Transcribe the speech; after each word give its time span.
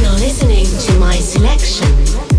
You're 0.00 0.12
listening 0.12 0.66
to 0.66 1.00
my 1.00 1.18
selection. 1.18 2.35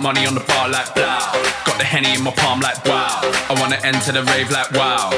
Money 0.00 0.26
on 0.26 0.34
the 0.34 0.46
bar 0.46 0.68
like 0.68 0.94
blah. 0.94 1.18
Got 1.66 1.76
the 1.76 1.84
henny 1.84 2.14
in 2.14 2.22
my 2.22 2.30
palm 2.30 2.60
like 2.60 2.78
wow. 2.86 3.18
I 3.50 3.54
wanna 3.58 3.82
enter 3.82 4.12
the 4.12 4.22
rave 4.30 4.48
like 4.48 4.70
wow. 4.70 5.10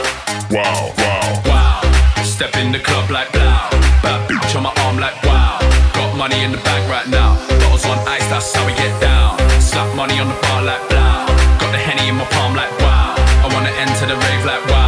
Wow, 0.49 0.97
wow, 0.97 1.43
wow. 1.45 2.25
Step 2.25 2.57
in 2.57 2.73
the 2.73 2.81
club 2.81 3.11
like 3.11 3.31
blah. 3.31 3.69
Bad 4.01 4.25
bitch 4.25 4.57
on 4.57 4.63
my 4.63 4.73
arm 4.89 4.97
like 4.99 5.21
wow. 5.23 5.61
Got 5.93 6.17
money 6.17 6.41
in 6.43 6.53
the 6.53 6.63
bag 6.65 6.89
right 6.89 7.09
now. 7.09 7.37
Bottles 7.61 7.85
on 7.85 7.99
ice, 8.09 8.27
that's 8.33 8.55
how 8.57 8.65
we 8.65 8.73
get 8.73 8.93
down. 9.03 9.37
Slap 9.61 9.95
money 9.95 10.19
on 10.19 10.29
the 10.29 10.39
bar 10.49 10.63
like 10.65 10.83
blah. 10.89 11.29
Got 11.61 11.73
the 11.77 11.79
henny 11.79 12.09
in 12.09 12.17
my 12.17 12.25
palm 12.33 12.57
like 12.57 12.73
wow. 12.81 13.15
I 13.45 13.53
wanna 13.53 13.73
enter 13.85 14.07
the 14.09 14.17
rave 14.17 14.45
like 14.47 14.65
wow. 14.73 14.80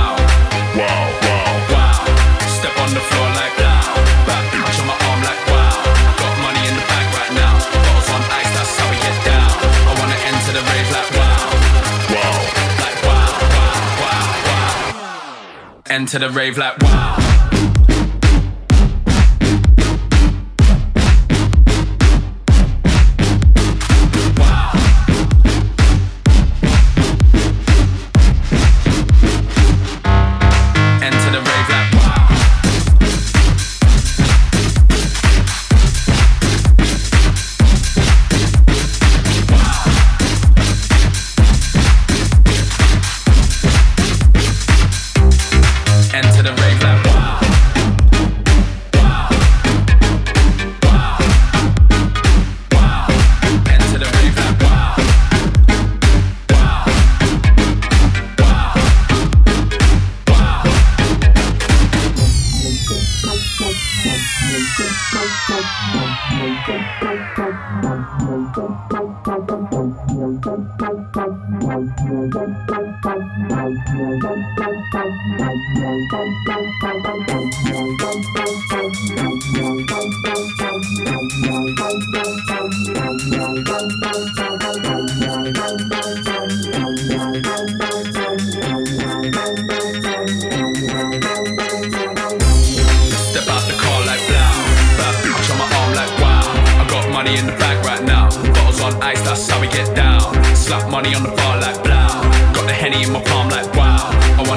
enter 15.92 16.18
the 16.18 16.30
rave 16.30 16.56
like 16.56 16.78
wow. 16.80 17.31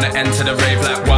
wanna 0.07 0.19
enter 0.19 0.43
the 0.43 0.55
rave 0.55 0.81
like 0.81 1.14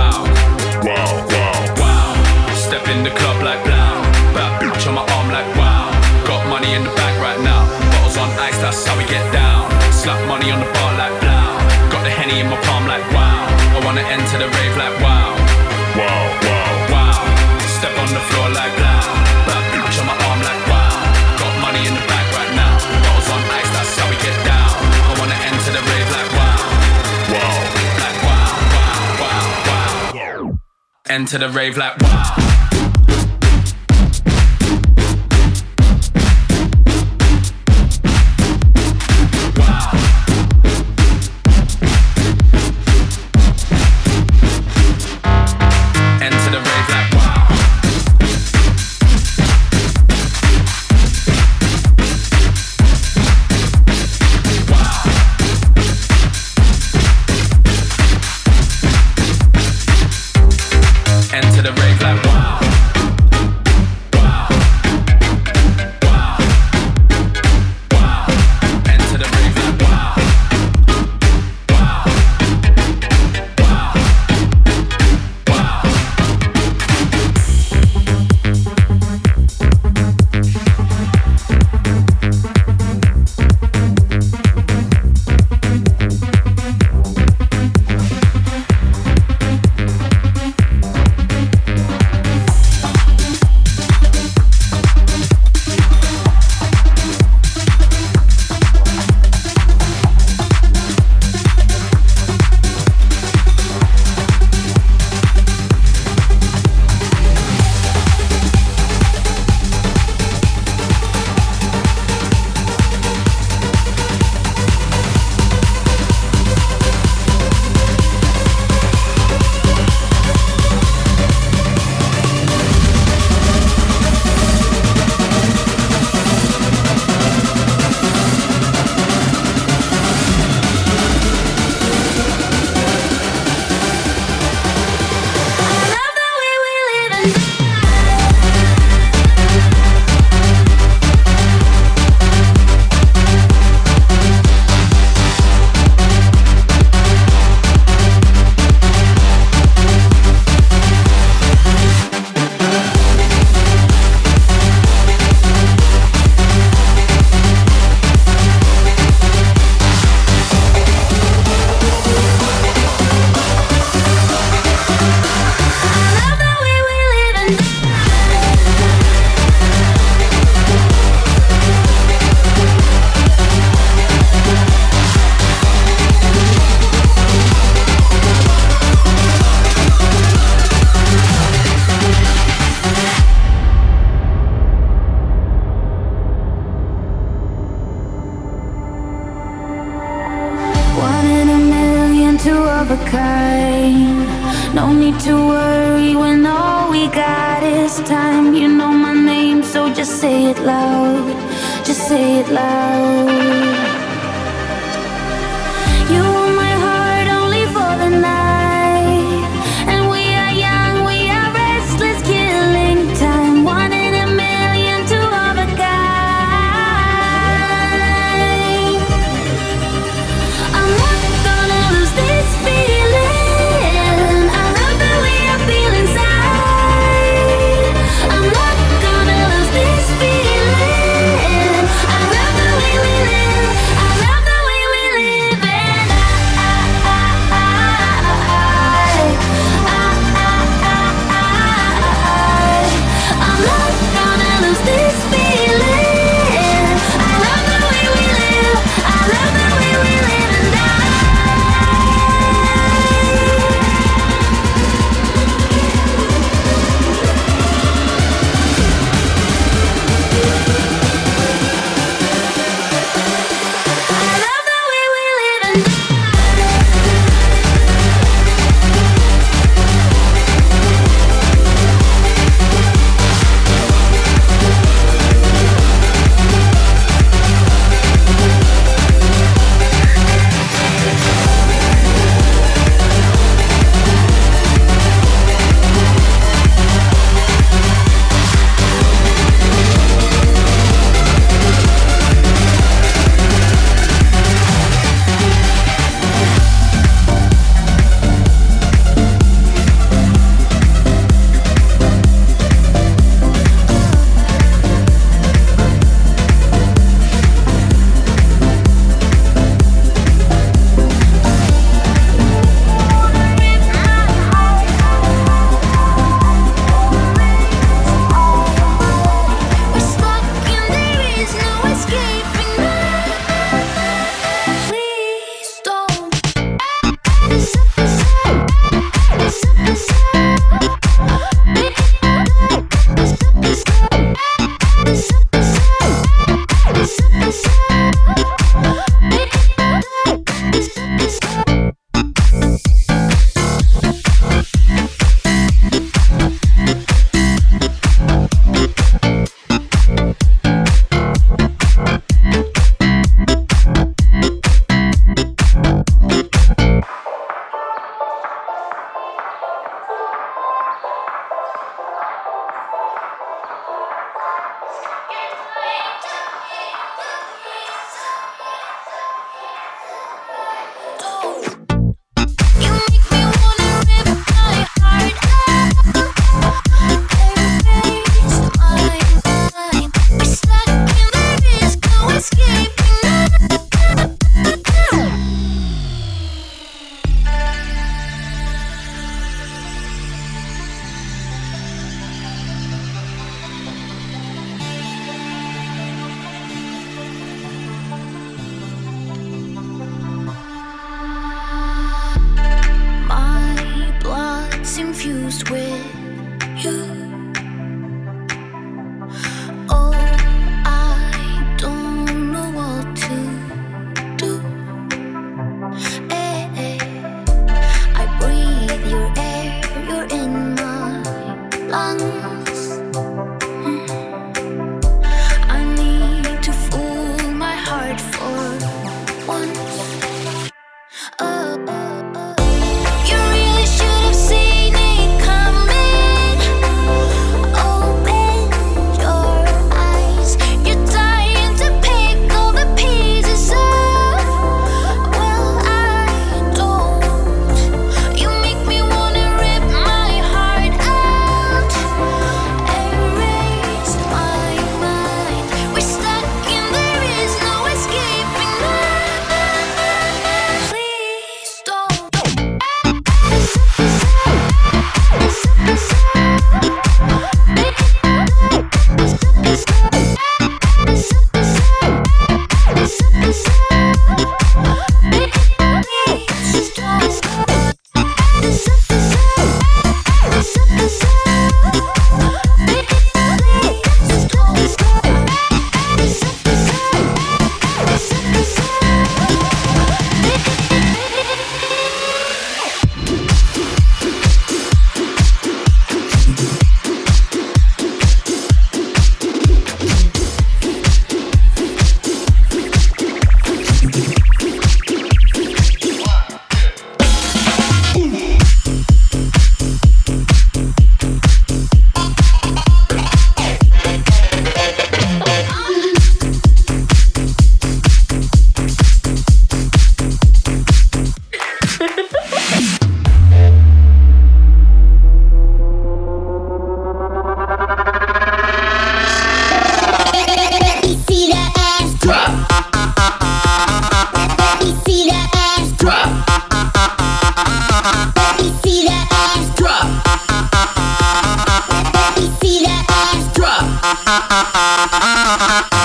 Into 31.18 31.40
to 31.40 31.48
the 31.48 31.50
rave 31.50 31.78
like. 31.78 32.47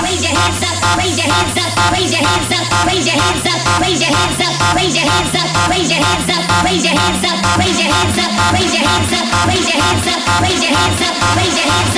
Raise 0.03 0.21
your 0.21 0.33
hands 0.37 0.61
up! 0.61 0.77
Raise 0.97 1.17
your 1.17 1.25
hands 1.25 1.57
up! 1.57 1.73
Raise 1.91 2.13
your 2.13 2.21
hands 2.21 2.51
up! 2.53 2.61
Raise 2.85 3.05
your 3.09 3.17
hands 3.17 3.45
up! 3.49 3.57
Raise 3.81 4.01
your 4.01 4.13
hands 4.13 4.37
up! 4.37 4.53
Raise 4.77 4.95
your 4.95 5.05
hands 5.09 5.33
up! 5.33 5.49
Raise 5.71 5.89
your 5.89 5.97
hands 5.97 6.29
up! 6.29 6.43
Raise 6.63 6.83
your 6.85 6.93
hands 6.93 7.23
up! 7.25 7.57
Raise 7.59 7.79
your 7.79 7.89
hands 7.89 8.13
up! 8.13 9.29
Raise 9.49 9.65
your 9.65 9.81
hands 9.81 10.07
up! 10.07 10.23
Raise 10.41 10.61
your 10.61 10.73
hands 10.73 11.01
up! 11.01 11.15
Raise 11.37 11.57
your 11.57 11.65
hands 11.65 11.93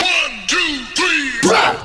One, 0.00 0.46
two, 0.46 0.84
three, 0.94 1.50
rap! 1.50 1.83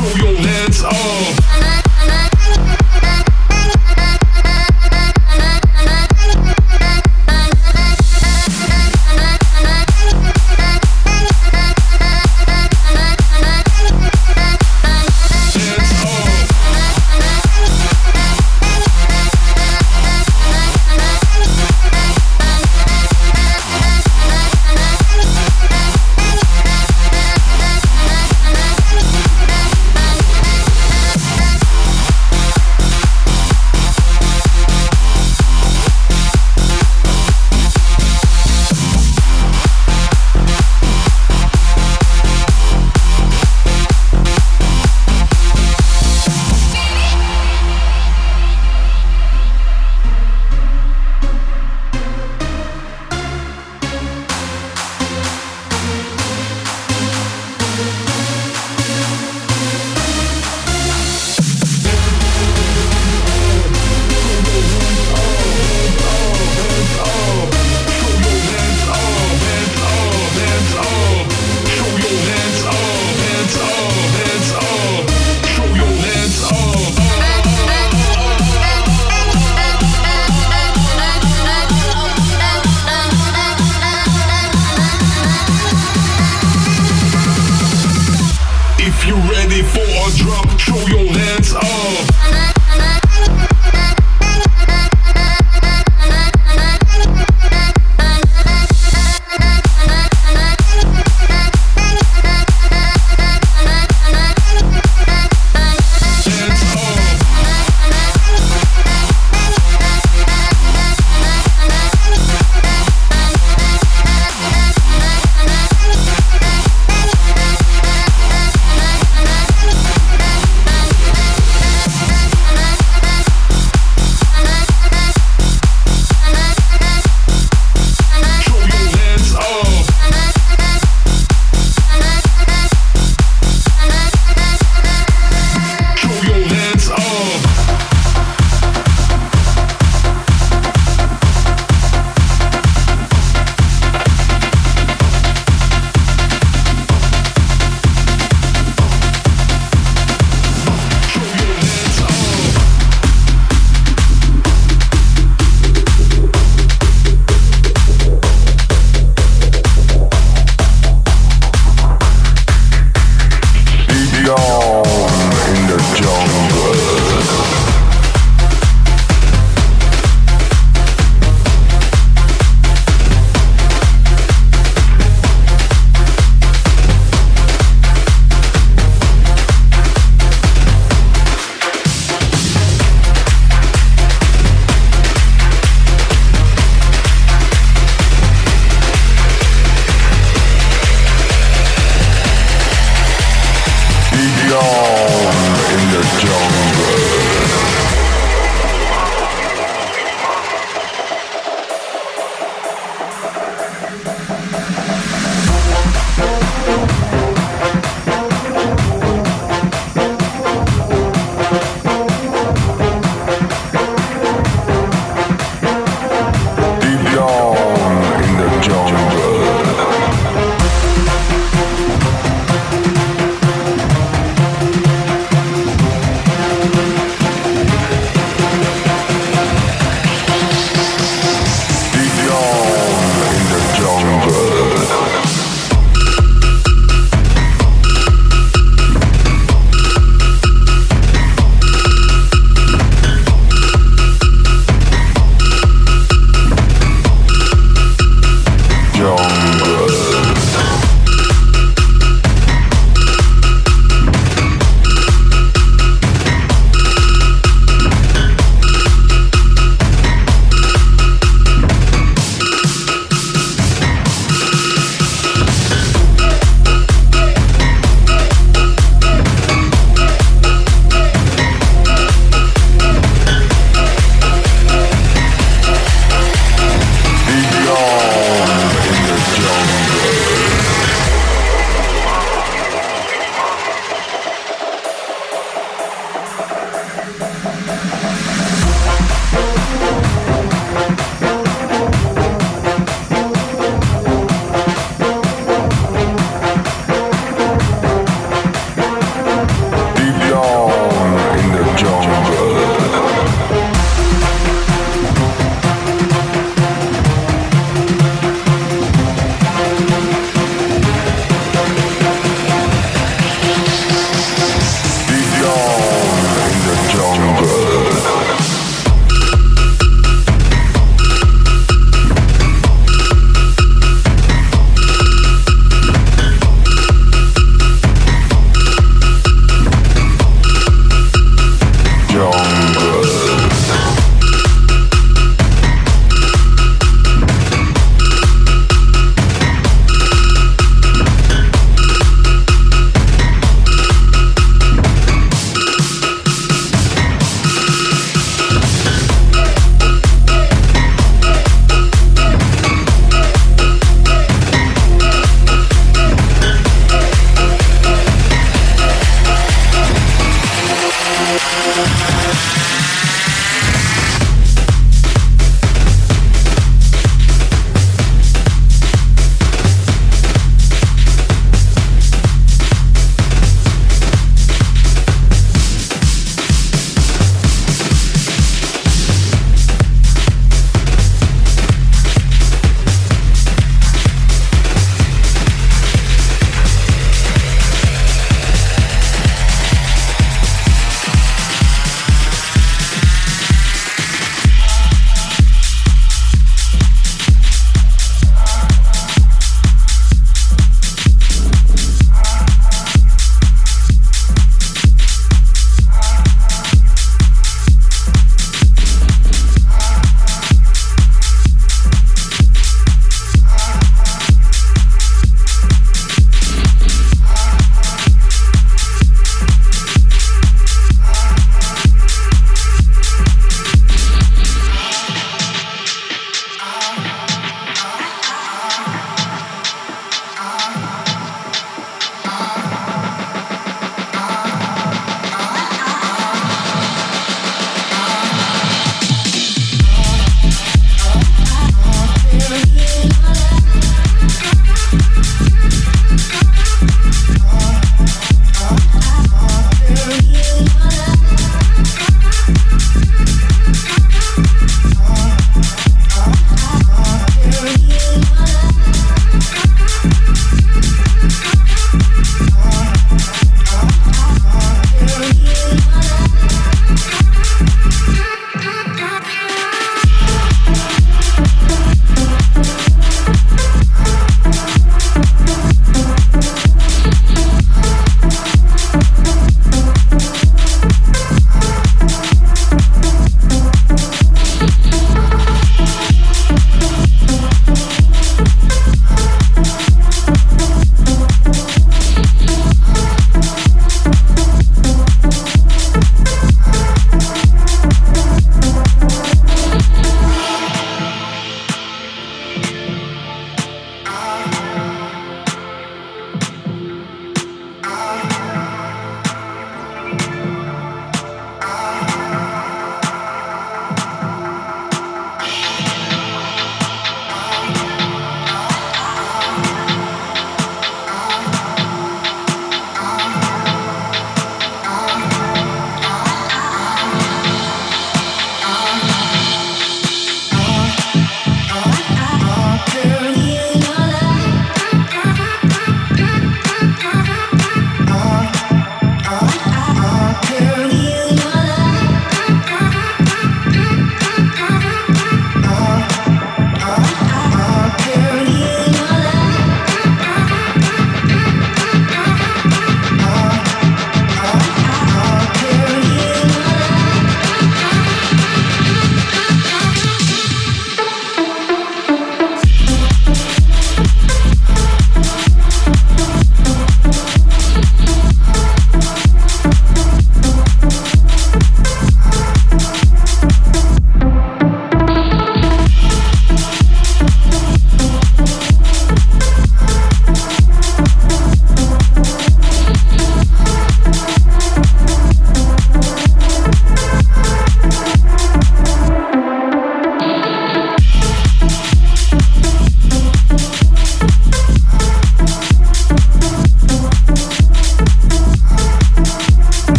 throw 0.00 0.30
your 0.30 0.36
hands 0.36 0.82
up. 0.82 1.39